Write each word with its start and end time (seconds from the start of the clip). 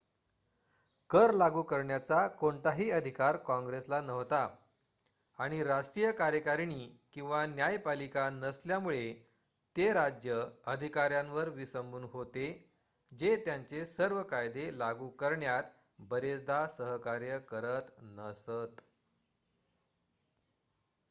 कर 1.09 1.33
लागू 1.33 1.61
करण्याचा 1.63 2.27
कोणताही 2.37 2.89
अधिकार 2.91 3.37
काँग्रेसला 3.37 3.99
नव्हता 4.01 4.39
आणि 5.39 5.61
राष्ट्रीय 5.63 6.11
कार्यकारिणी 6.11 6.87
किंवा 7.13 7.45
न्यायपालिका 7.45 8.29
नसल्यामुळे 8.29 9.13
ते 9.75 9.91
राज्य 9.93 10.41
अधिकाऱ्यांवर 10.67 11.49
विसंबून 11.49 12.03
होते 12.03 12.47
जे 13.11 13.35
त्यांचे 13.35 13.85
सर्व 13.85 14.23
कायदे 14.23 14.69
लागू 14.79 15.09
करण्यात 15.09 15.63
बरेचदा 16.09 16.65
सहकार्य 16.67 17.39
करत 17.49 17.91
नसत 18.01 18.81